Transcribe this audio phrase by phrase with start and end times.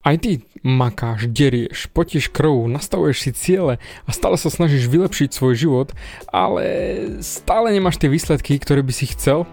[0.00, 3.76] Aj ty makáš, derieš, potieš krv, nastavuješ si ciele
[4.08, 5.88] a stále sa snažíš vylepšiť svoj život,
[6.32, 6.64] ale
[7.20, 9.44] stále nemáš tie výsledky, ktoré by si chcel.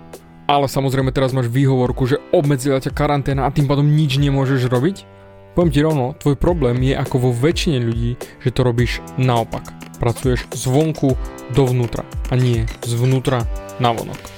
[0.48, 5.04] Ale samozrejme teraz máš výhovorku, že obmedzila ťa karanténa a tým pádom nič nemôžeš robiť?
[5.52, 9.68] Poviem ti rovno, tvoj problém je ako vo väčšine ľudí, že to robíš naopak.
[10.00, 11.20] Pracuješ zvonku
[11.52, 13.44] dovnútra a nie zvnútra
[13.84, 14.38] na vonok.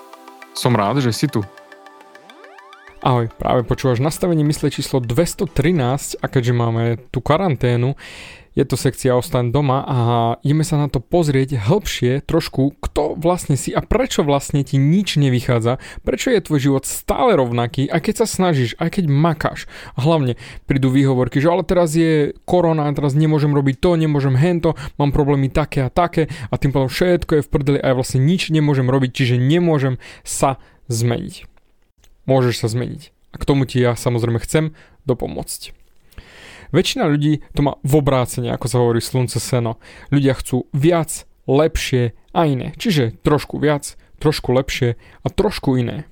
[0.51, 1.39] Som rád, že si tu.
[3.01, 7.97] Ahoj, práve počúvaš nastavenie mysle číslo 213 a keďže máme tú karanténu,
[8.51, 9.97] je to sekcia Ostaň doma a
[10.43, 15.15] ideme sa na to pozrieť hĺbšie trošku, kto vlastne si a prečo vlastne ti nič
[15.15, 19.71] nevychádza, prečo je tvoj život stále rovnaký a keď sa snažíš, aj keď makáš.
[19.95, 20.35] A hlavne
[20.67, 25.47] prídu výhovorky, že ale teraz je korona, teraz nemôžem robiť to, nemôžem hento, mám problémy
[25.47, 28.87] také a také a tým potom všetko je v prdeli a ja vlastne nič nemôžem
[28.91, 29.95] robiť, čiže nemôžem
[30.27, 30.59] sa
[30.91, 31.47] zmeniť.
[32.27, 33.15] Môžeš sa zmeniť.
[33.31, 34.75] A k tomu ti ja samozrejme chcem
[35.07, 35.80] dopomôcť.
[36.71, 39.79] Väčšina ľudí to má v obrácení, ako sa hovorí slunce seno.
[40.11, 42.71] Ľudia chcú viac, lepšie a iné.
[42.79, 46.07] Čiže trošku viac, trošku lepšie a trošku iné.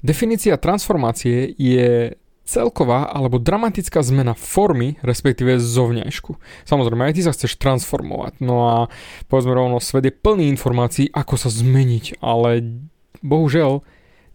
[0.00, 2.16] Definícia transformácie je
[2.50, 6.34] celková alebo dramatická zmena formy, respektíve zovňajšku.
[6.66, 8.42] Samozrejme, aj ty sa chceš transformovať.
[8.42, 8.76] No a
[9.30, 12.82] povedzme rovno, svet je plný informácií, ako sa zmeniť, ale
[13.22, 13.86] bohužiaľ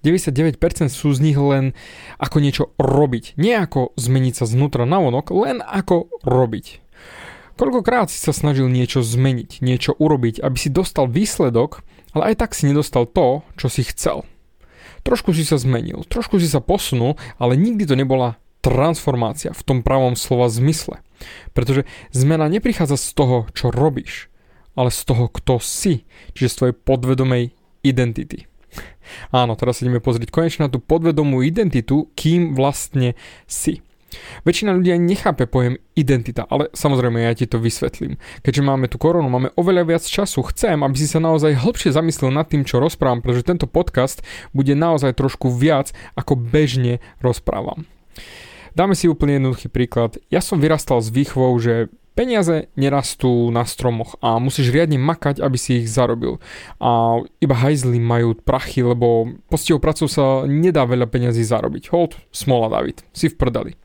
[0.05, 0.61] 99%
[0.93, 1.73] sú z nich len
[2.21, 3.33] ako niečo robiť.
[3.41, 6.85] Nie ako zmeniť sa znútra na vonok, len ako robiť.
[7.55, 12.51] Koľkokrát si sa snažil niečo zmeniť, niečo urobiť, aby si dostal výsledok, ale aj tak
[12.51, 14.27] si nedostal to, čo si chcel.
[15.07, 19.79] Trošku si sa zmenil, trošku si sa posunul, ale nikdy to nebola transformácia v tom
[19.85, 20.99] pravom slova zmysle.
[21.55, 24.27] Pretože zmena neprichádza z toho, čo robíš,
[24.75, 26.03] ale z toho, kto si,
[26.35, 27.43] čiže z tvojej podvedomej
[27.85, 28.49] identity.
[29.30, 33.13] Áno, teraz ideme pozrieť konečne na tú podvedomú identitu, kým vlastne
[33.46, 33.86] si.
[34.47, 38.16] Väčšina ľudí nechápe pojem identita, ale samozrejme ja ti to vysvetlím.
[38.46, 42.31] Keďže máme tu koronu, máme oveľa viac času, chcem, aby si sa naozaj hĺbšie zamyslel
[42.31, 44.24] nad tým, čo rozprávam, pretože tento podcast
[44.56, 47.84] bude naozaj trošku viac, ako bežne rozprávam.
[48.75, 50.19] Dáme si úplne jednoduchý príklad.
[50.28, 55.59] Ja som vyrastal s výchovou, že Peniaze nerastú na stromoch a musíš riadne makať, aby
[55.59, 56.40] si ich zarobil.
[56.80, 61.92] A iba hajzli majú prachy, lebo postihou pracou sa nedá veľa peniazí zarobiť.
[61.92, 63.76] Hold, smola David, si v prdali.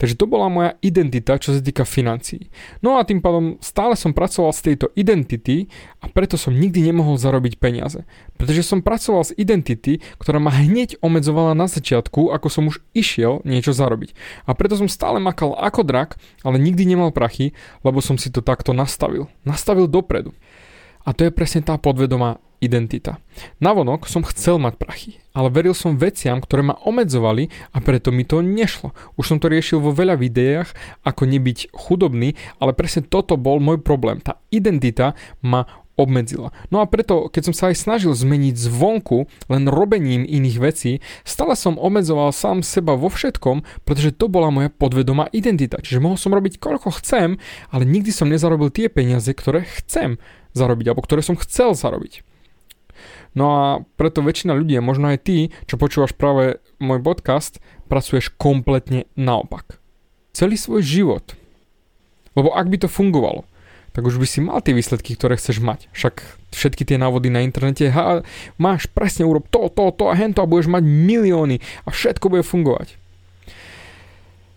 [0.00, 2.48] Takže to bola moja identita, čo sa týka financií.
[2.80, 5.68] No a tým pádom stále som pracoval z tejto identity
[6.00, 8.08] a preto som nikdy nemohol zarobiť peniaze.
[8.40, 13.44] Pretože som pracoval z identity, ktorá ma hneď omedzovala na začiatku, ako som už išiel
[13.44, 14.16] niečo zarobiť.
[14.48, 17.52] A preto som stále makal ako drak, ale nikdy nemal prachy,
[17.84, 19.28] lebo som si to takto nastavil.
[19.44, 20.32] Nastavil dopredu.
[21.04, 23.18] A to je presne tá podvedomá identita.
[23.58, 28.28] Navonok som chcel mať prachy, ale veril som veciam, ktoré ma obmedzovali a preto mi
[28.28, 28.92] to nešlo.
[29.16, 30.70] Už som to riešil vo veľa videách,
[31.02, 34.20] ako nebyť chudobný, ale presne toto bol môj problém.
[34.20, 35.64] Tá identita ma
[36.00, 36.48] obmedzila.
[36.72, 40.92] No a preto, keď som sa aj snažil zmeniť zvonku len robením iných vecí,
[41.28, 45.76] stále som obmedzoval sám seba vo všetkom, pretože to bola moja podvedomá identita.
[45.76, 47.36] Čiže mohol som robiť koľko chcem,
[47.68, 50.16] ale nikdy som nezarobil tie peniaze, ktoré chcem
[50.56, 52.29] zarobiť, alebo ktoré som chcel zarobiť.
[53.34, 53.62] No a
[53.94, 59.78] preto väčšina ľudí, možno aj ty, čo počúvaš práve môj podcast, pracuješ kompletne naopak.
[60.34, 61.38] Celý svoj život.
[62.34, 63.46] Lebo ak by to fungovalo,
[63.90, 65.90] tak už by si mal tie výsledky, ktoré chceš mať.
[65.90, 66.22] Však
[66.54, 68.22] všetky tie návody na internete, ha,
[68.54, 72.46] máš presne urob to, to, to a hento a budeš mať milióny a všetko bude
[72.46, 72.94] fungovať.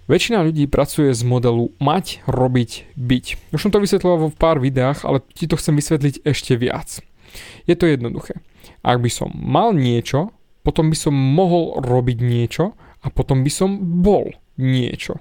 [0.03, 3.55] Väčšina ľudí pracuje z modelu mať, robiť, byť.
[3.55, 6.99] Už som to vysvetloval v pár videách, ale ti to chcem vysvetliť ešte viac.
[7.65, 8.43] Je to jednoduché.
[8.83, 10.31] Ak by som mal niečo,
[10.63, 12.73] potom by som mohol robiť niečo
[13.03, 15.19] a potom by som bol niečo.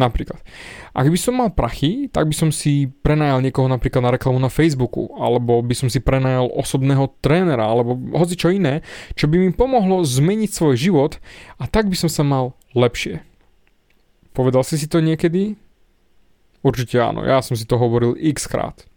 [0.00, 0.40] Napríklad.
[0.96, 4.48] Ak by som mal prachy, tak by som si prenajal niekoho napríklad na reklamu na
[4.48, 8.80] Facebooku, alebo by som si prenajal osobného trénera, alebo hoci čo iné,
[9.14, 11.12] čo by mi pomohlo zmeniť svoj život
[11.60, 13.20] a tak by som sa mal lepšie.
[14.32, 15.60] Povedal si si to niekedy?
[16.64, 18.88] Určite áno, ja som si to hovoril x krát.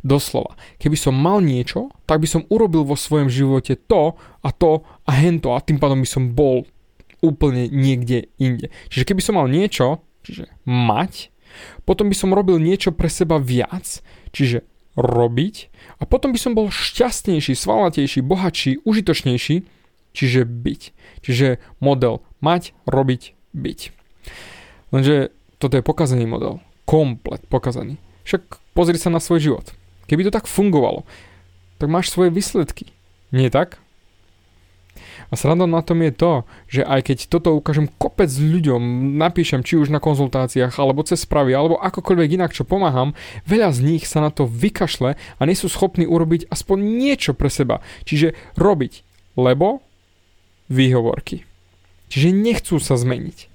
[0.00, 4.80] Doslova, keby som mal niečo, tak by som urobil vo svojom živote to a to
[5.04, 6.64] a hento a tým pádom by som bol
[7.20, 8.72] úplne niekde inde.
[8.88, 11.28] Čiže keby som mal niečo, čiže mať,
[11.84, 14.00] potom by som robil niečo pre seba viac,
[14.32, 14.64] čiže
[14.96, 15.70] robiť
[16.00, 19.56] a potom by som bol šťastnejší, svalatejší, bohatší, užitočnejší,
[20.16, 20.82] čiže byť.
[21.20, 23.80] Čiže model mať, robiť, byť.
[24.90, 25.30] Lenže
[25.60, 26.58] toto je pokazaný model.
[26.88, 28.00] Komplet pokazaný.
[28.26, 29.66] Však pozri sa na svoj život.
[30.10, 31.06] Keby to tak fungovalo,
[31.78, 32.90] tak máš svoje výsledky.
[33.30, 33.78] Nie tak?
[35.30, 36.32] A srandom na tom je to,
[36.66, 41.54] že aj keď toto ukážem kopec ľuďom, napíšem či už na konzultáciách, alebo cez správy,
[41.54, 43.14] alebo akokoľvek inak, čo pomáham,
[43.46, 47.46] veľa z nich sa na to vykašle a nie sú schopní urobiť aspoň niečo pre
[47.46, 47.78] seba.
[48.02, 49.06] Čiže robiť,
[49.38, 49.86] lebo
[50.66, 51.46] výhovorky.
[52.10, 53.46] Čiže nechcú sa zmeniť.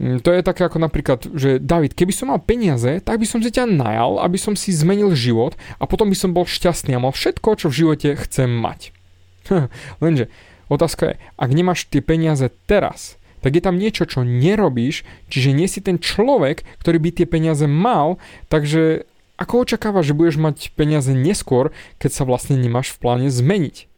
[0.00, 3.44] Mm, to je také ako napríklad, že David, keby som mal peniaze, tak by som
[3.44, 7.04] si ťa najal, aby som si zmenil život a potom by som bol šťastný a
[7.04, 8.96] mal všetko, čo v živote chcem mať.
[10.04, 10.32] Lenže
[10.70, 15.66] Otázka je, ak nemáš tie peniaze teraz, tak je tam niečo, čo nerobíš, čiže nie
[15.66, 19.04] si ten človek, ktorý by tie peniaze mal, takže
[19.34, 23.90] ako očakávaš, že budeš mať peniaze neskôr, keď sa vlastne nemáš v pláne zmeniť?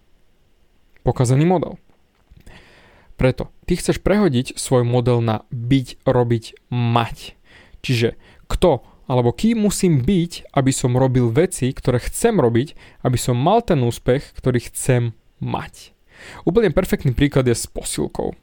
[1.04, 1.76] Pokazený model.
[3.20, 7.40] Preto ty chceš prehodiť svoj model na byť, robiť, mať.
[7.80, 13.32] Čiže kto alebo kým musím byť, aby som robil veci, ktoré chcem robiť, aby som
[13.32, 15.96] mal ten úspech, ktorý chcem mať.
[16.44, 18.36] Úplne perfektný príklad je s posilkou.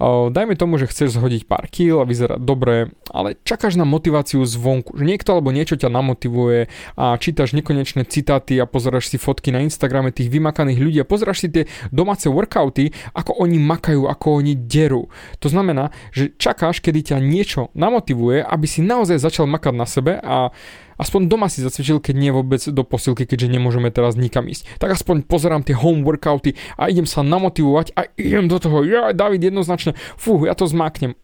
[0.00, 4.96] Dajme tomu, že chceš zhodiť pár kýl a vyzerať dobre, ale čakáš na motiváciu zvonku,
[4.96, 9.60] že niekto alebo niečo ťa namotivuje a čítaš nekonečné citáty a pozeráš si fotky na
[9.60, 14.56] Instagrame tých vymakaných ľudí a pozeráš si tie domáce workouty, ako oni makajú, ako oni
[14.56, 15.10] derú.
[15.42, 20.12] To znamená, že čakáš, kedy ťa niečo namotivuje, aby si naozaj začal makať na sebe
[20.22, 20.52] a
[20.98, 24.66] aspoň doma si zacvičil, keď nie vôbec do posilky, keďže nemôžeme teraz nikam ísť.
[24.80, 29.12] Tak aspoň pozerám tie home workouty a idem sa namotivovať a idem do toho, ja
[29.16, 31.16] David jednoznačne, fú, ja to zmáknem.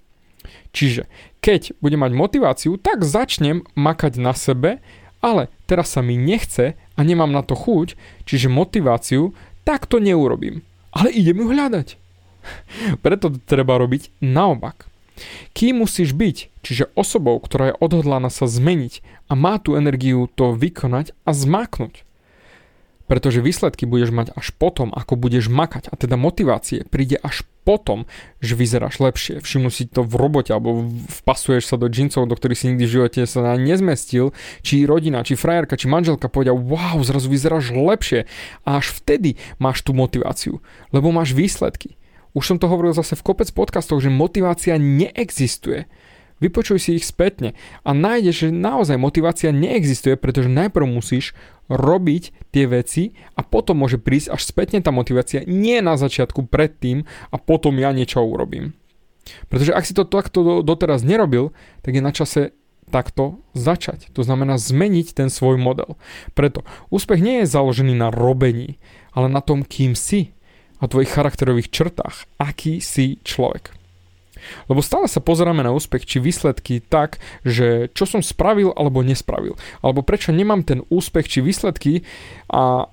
[0.72, 1.08] Čiže
[1.40, 4.80] keď budem mať motiváciu, tak začnem makať na sebe,
[5.18, 9.34] ale teraz sa mi nechce a nemám na to chuť, čiže motiváciu,
[9.66, 10.62] tak to neurobím.
[10.94, 11.88] Ale idem ju hľadať.
[13.04, 14.88] Preto to treba robiť naopak.
[15.52, 20.54] Kým musíš byť, čiže osobou, ktorá je odhodlána sa zmeniť a má tú energiu to
[20.54, 22.08] vykonať a zmáknuť.
[23.08, 28.04] Pretože výsledky budeš mať až potom, ako budeš makať a teda motivácie príde až potom,
[28.40, 29.40] že vyzeráš lepšie.
[29.40, 30.88] Všimnú si to v robote alebo
[31.24, 35.40] vpasuješ sa do džincov, do ktorých si nikdy v živote sa nezmestil, či rodina, či
[35.40, 38.24] frajerka, či manželka povedia, wow, zrazu vyzeráš lepšie.
[38.68, 41.96] A až vtedy máš tú motiváciu, lebo máš výsledky.
[42.38, 45.90] Už som to hovoril zase v kopec podcastov, že motivácia neexistuje.
[46.38, 51.34] Vypočuj si ich spätne a nájdeš, že naozaj motivácia neexistuje, pretože najprv musíš
[51.66, 57.10] robiť tie veci a potom môže prísť až spätne tá motivácia, nie na začiatku predtým
[57.34, 58.70] a potom ja niečo urobím.
[59.50, 61.50] Pretože ak si to takto doteraz nerobil,
[61.82, 62.54] tak je na čase
[62.86, 64.14] takto začať.
[64.14, 65.98] To znamená zmeniť ten svoj model.
[66.38, 66.62] Preto
[66.94, 68.78] úspech nie je založený na robení,
[69.10, 70.37] ale na tom, kým si
[70.78, 73.74] a tvojich charakterových črtách, aký si človek.
[74.70, 79.58] Lebo stále sa pozeráme na úspech či výsledky tak, že čo som spravil alebo nespravil.
[79.82, 82.06] Alebo prečo nemám ten úspech či výsledky
[82.46, 82.86] a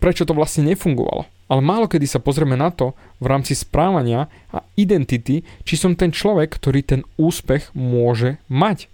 [0.00, 1.28] prečo to vlastne nefungovalo.
[1.46, 6.10] Ale málo kedy sa pozrieme na to v rámci správania a identity, či som ten
[6.10, 8.90] človek, ktorý ten úspech môže mať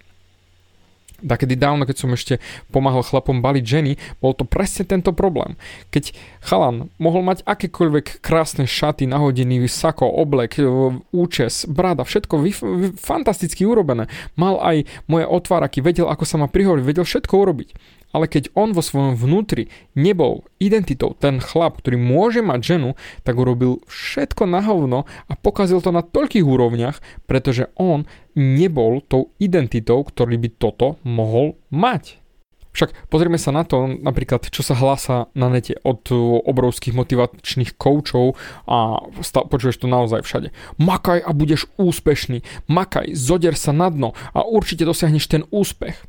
[1.21, 2.41] takedy dávno, keď som ešte
[2.73, 5.55] pomáhal chlapom baliť ženy, bol to presne tento problém.
[5.93, 10.65] Keď chalan mohol mať akékoľvek krásne šaty, nahodený sako, oblek, e,
[11.15, 14.11] účes, brada, všetko vy, vy, fantasticky urobené.
[14.35, 14.77] Mal aj
[15.07, 17.69] moje otváraky, vedel, ako sa má prihovoriť, vedel všetko urobiť
[18.13, 22.89] ale keď on vo svojom vnútri nebol identitou, ten chlap, ktorý môže mať ženu,
[23.25, 28.05] tak urobil všetko na hovno a pokazil to na toľkých úrovniach, pretože on
[28.37, 32.21] nebol tou identitou, ktorý by toto mohol mať.
[32.73, 36.09] Však pozrieme sa na to napríklad, čo sa hlása na nete od
[36.41, 38.33] obrovských motivačných koučov
[38.65, 40.49] a počuješ to naozaj všade.
[40.81, 42.41] Makaj a budeš úspešný.
[42.65, 46.01] Makaj, zodier sa na dno a určite dosiahneš ten úspech.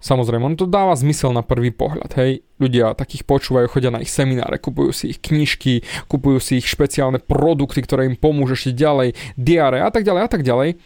[0.00, 2.40] Samozrejme, on to dáva zmysel na prvý pohľad, hej.
[2.56, 7.20] Ľudia takých počúvajú, chodia na ich semináre, kupujú si ich knižky, kupujú si ich špeciálne
[7.20, 10.80] produkty, ktoré im pomôžu ešte ďalej, diare a tak ďalej a tak ďalej.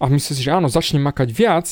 [0.00, 1.66] A myslí si, že áno, začnem makať viac,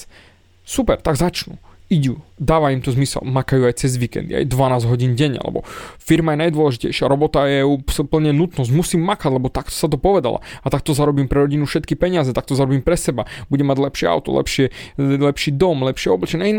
[0.63, 1.57] super, tak začnú
[1.93, 5.61] idú, dáva im to zmysel, makajú aj cez víkendy, aj 12 hodín denne, lebo
[6.01, 10.41] firma je najdôležitejšia, robota je úplne nutnosť, musím makať, lebo takto sa to povedala.
[10.65, 14.33] A takto zarobím pre rodinu všetky peniaze, takto zarobím pre seba, budem mať lepšie auto,
[14.33, 16.57] lepšie, lepší dom, lepšie oblečenie,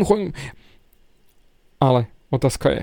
[1.82, 2.82] ale otázka je,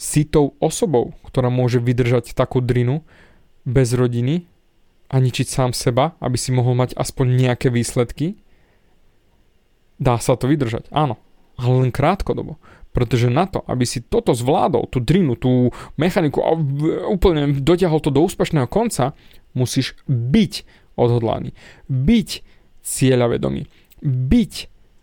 [0.00, 3.04] si tou osobou, ktorá môže vydržať takú drinu
[3.68, 4.48] bez rodiny
[5.12, 8.40] a ničiť sám seba, aby si mohol mať aspoň nejaké výsledky,
[9.98, 11.18] Dá sa to vydržať, áno,
[11.58, 12.56] ale len krátkodobo.
[12.94, 16.56] Pretože na to, aby si toto zvládol, tú drinu, tú mechaniku a
[17.10, 19.14] úplne dotiahol to do úspešného konca,
[19.54, 20.66] musíš byť
[20.98, 21.54] odhodlaný,
[21.86, 22.42] byť
[22.82, 23.70] cieľavedomý,
[24.02, 24.52] byť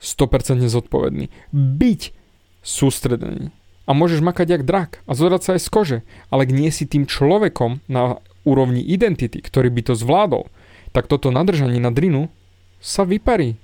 [0.02, 2.02] 100% zodpovedný, byť
[2.66, 3.54] sústredený.
[3.86, 6.00] A môžeš makať jak drak a zodať sa aj z kože,
[6.34, 10.50] ale ak nie si tým človekom na úrovni identity, ktorý by to zvládol,
[10.90, 12.34] tak toto nadržanie na drinu
[12.82, 13.62] sa vyparí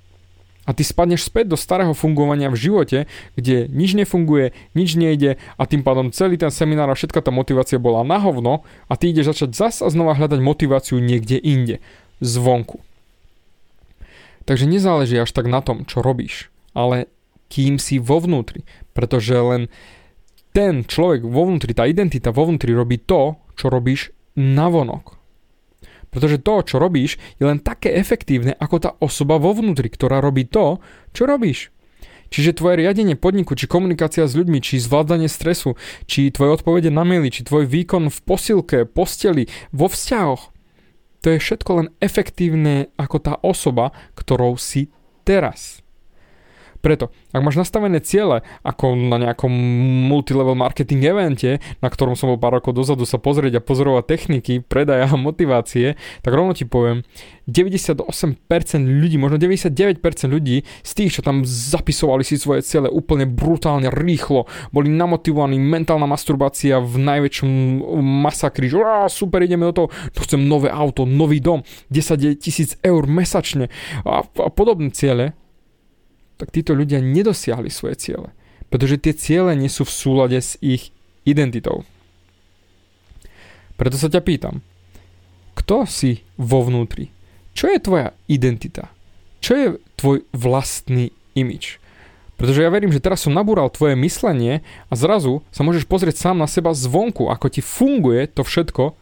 [0.65, 3.00] a ty spadneš späť do starého fungovania v živote,
[3.34, 7.82] kde nič nefunguje, nič nejde a tým pádom celý ten seminár a všetka tá motivácia
[7.82, 11.82] bola na hovno a ty ideš začať zas a znova hľadať motiváciu niekde inde,
[12.22, 12.77] zvonku.
[14.46, 17.10] Takže nezáleží až tak na tom, čo robíš, ale
[17.50, 18.62] kým si vo vnútri,
[18.94, 19.68] pretože len
[20.51, 25.21] ten človek vo vnútri, tá identita vo vnútri robí to, čo robíš navonok.
[26.12, 30.44] Pretože to, čo robíš, je len také efektívne ako tá osoba vo vnútri, ktorá robí
[30.44, 30.84] to,
[31.15, 31.72] čo robíš.
[32.32, 35.75] Čiže tvoje riadenie podniku, či komunikácia s ľuďmi, či zvládanie stresu,
[36.08, 40.51] či tvoje odpovede na maily, či tvoj výkon v posilke, posteli, vo vzťahoch.
[41.22, 44.88] To je všetko len efektívne ako tá osoba, ktorou si
[45.27, 45.81] teraz.
[46.82, 49.54] Preto, ak máš nastavené ciele, ako na nejakom
[50.10, 54.54] multilevel marketing evente, na ktorom som bol pár rokov dozadu sa pozrieť a pozorovať techniky,
[54.66, 55.94] predaja a motivácie,
[56.26, 57.06] tak rovno ti poviem,
[57.46, 58.10] 98%
[58.82, 64.50] ľudí, možno 99% ľudí z tých, čo tam zapisovali si svoje ciele úplne brutálne rýchlo,
[64.74, 67.50] boli namotivovaní, mentálna masturbácia v najväčšom
[68.26, 68.82] masakri, že
[69.14, 71.62] super, ideme do toho, to chcem nové auto, nový dom,
[71.94, 73.70] 10 tisíc eur mesačne.
[74.02, 75.38] A, a podobné ciele,
[76.42, 78.34] tak títo ľudia nedosiahli svoje ciele.
[78.74, 80.90] Pretože tie ciele nie sú v súlade s ich
[81.22, 81.86] identitou.
[83.78, 84.66] Preto sa ťa pýtam,
[85.54, 87.14] kto si vo vnútri?
[87.54, 88.90] Čo je tvoja identita?
[89.38, 89.68] Čo je
[90.02, 91.78] tvoj vlastný imič?
[92.42, 96.42] Pretože ja verím, že teraz som nabúral tvoje myslenie a zrazu sa môžeš pozrieť sám
[96.42, 98.98] na seba zvonku, ako ti funguje to všetko,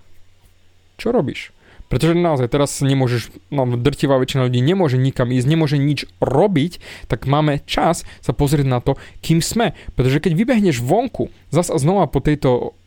[0.99, 1.55] čo robíš.
[1.89, 6.77] Pretože naozaj teraz nemôžeš, no drtivá väčšina ľudí nemôže nikam ísť, nemôže nič robiť,
[7.09, 8.93] tak máme čas sa pozrieť na to,
[9.25, 9.73] kým sme.
[9.97, 12.77] Pretože keď vybehneš vonku, zase znova po tejto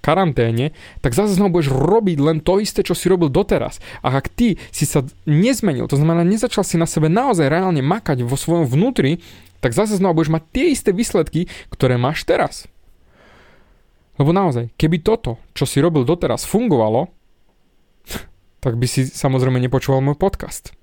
[0.00, 0.72] karanténe,
[1.04, 3.82] tak zase znovu budeš robiť len to isté, čo si robil doteraz.
[4.00, 8.24] A ak ty si sa nezmenil, to znamená, nezačal si na sebe naozaj reálne makať
[8.24, 9.20] vo svojom vnútri,
[9.60, 12.64] tak zase znova budeš mať tie isté výsledky, ktoré máš teraz.
[14.16, 17.12] Lebo naozaj, keby toto, čo si robil doteraz, fungovalo,
[18.60, 20.76] tak by si samozrejme nepočúval môj podcast.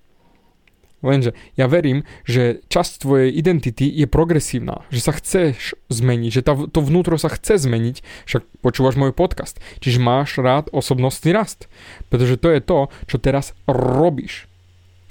[1.06, 6.58] Lenže ja verím, že časť tvojej identity je progresívna, že sa chceš zmeniť, že tá,
[6.58, 11.70] to vnútro sa chce zmeniť, však počúvaš môj podcast, čiže máš rád osobnostný rast,
[12.10, 14.50] pretože to je to, čo teraz robíš.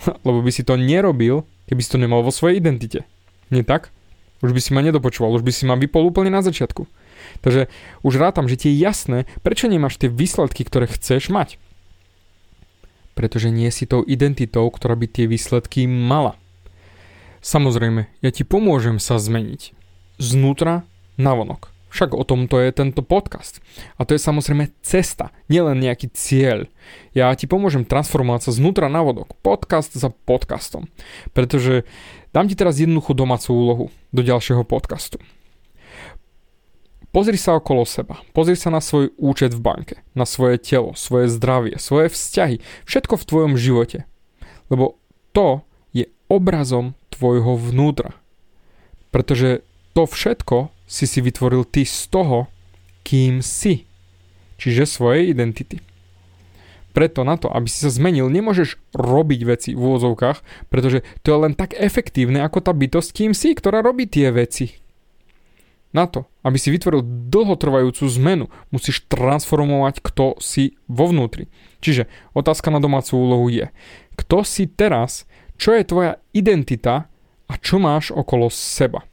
[0.26, 3.06] Lebo by si to nerobil, keby si to nemal vo svojej identite.
[3.54, 3.94] Nie tak?
[4.42, 6.90] Už by si ma nedopočúval, už by si ma vypol úplne na začiatku.
[7.46, 7.70] Takže
[8.02, 11.62] už rátam, že ti je jasné, prečo nemáš tie výsledky, ktoré chceš mať
[13.16, 16.36] pretože nie si tou identitou, ktorá by tie výsledky mala.
[17.40, 19.72] Samozrejme, ja ti pomôžem sa zmeniť.
[20.20, 20.84] Znútra
[21.16, 21.72] navonok.
[21.88, 23.64] Však o tomto je tento podcast.
[23.96, 26.68] A to je samozrejme cesta, nielen nejaký cieľ.
[27.16, 30.92] Ja ti pomôžem transformovať sa znútra na vodok, podcast za podcastom.
[31.32, 31.88] Pretože
[32.36, 35.16] dám ti teraz jednoduchú domácu úlohu do ďalšieho podcastu.
[37.16, 41.32] Pozri sa okolo seba, pozri sa na svoj účet v banke, na svoje telo, svoje
[41.32, 44.04] zdravie, svoje vzťahy, všetko v tvojom živote.
[44.68, 45.00] Lebo
[45.32, 45.64] to
[45.96, 48.12] je obrazom tvojho vnútra.
[49.16, 49.64] Pretože
[49.96, 52.52] to všetko si si vytvoril ty z toho,
[53.00, 53.88] kým si.
[54.60, 55.80] Čiže svojej identity.
[56.92, 61.38] Preto na to, aby si sa zmenil, nemôžeš robiť veci v úvozovkách, pretože to je
[61.48, 64.84] len tak efektívne ako tá bytosť, kým si, ktorá robí tie veci.
[65.96, 67.00] Na to, aby si vytvoril
[67.32, 71.48] dlhotrvajúcu zmenu, musíš transformovať, kto si vo vnútri.
[71.80, 72.04] Čiže
[72.36, 73.72] otázka na domácu úlohu je,
[74.20, 75.24] kto si teraz,
[75.56, 77.08] čo je tvoja identita
[77.48, 79.08] a čo máš okolo seba.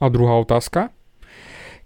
[0.00, 0.96] A druhá otázka,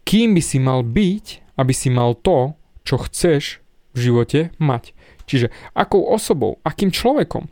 [0.07, 2.55] kým by si mal byť, aby si mal to,
[2.87, 3.59] čo chceš
[3.91, 4.95] v živote mať.
[5.27, 7.51] Čiže akou osobou, akým človekom,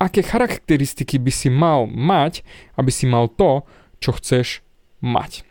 [0.00, 2.40] aké charakteristiky by si mal mať,
[2.80, 3.68] aby si mal to,
[4.00, 4.64] čo chceš
[5.04, 5.44] mať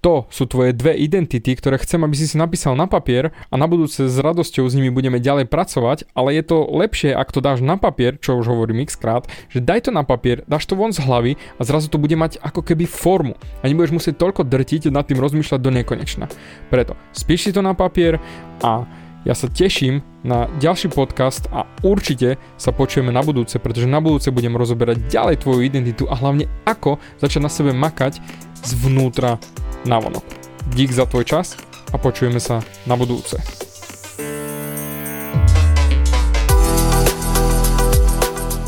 [0.00, 3.68] to sú tvoje dve identity, ktoré chcem, aby si si napísal na papier a na
[3.68, 7.60] budúce s radosťou s nimi budeme ďalej pracovať, ale je to lepšie, ak to dáš
[7.60, 10.96] na papier, čo už hovorím x krát, že daj to na papier, dáš to von
[10.96, 14.88] z hlavy a zrazu to bude mať ako keby formu a nebudeš musieť toľko drtiť
[14.88, 16.26] nad tým rozmýšľať do nekonečna.
[16.72, 18.16] Preto spíš si to na papier
[18.64, 18.88] a
[19.28, 24.32] ja sa teším na ďalší podcast a určite sa počujeme na budúce, pretože na budúce
[24.32, 28.16] budem rozoberať ďalej tvoju identitu a hlavne ako začať na sebe makať
[28.64, 29.36] zvnútra
[29.84, 30.24] na vonok.
[30.72, 31.56] Dík za tvoj čas
[31.90, 33.40] a počujeme sa na budúce.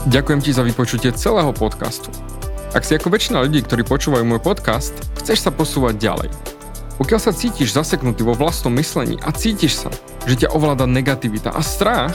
[0.09, 2.13] Ďakujem ti za vypočutie celého podcastu.
[2.73, 6.53] Ak si ako väčšina ľudí, ktorí počúvajú môj podcast, chceš sa posúvať ďalej
[7.03, 9.91] pokiaľ sa cítiš zaseknutý vo vlastnom myslení a cítiš sa,
[10.23, 12.15] že ťa ovláda negativita a strach,